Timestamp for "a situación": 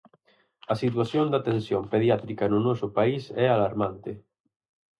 0.71-1.25